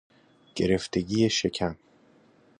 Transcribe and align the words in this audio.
گرفتگی 0.55 1.29
شکم 1.29 1.77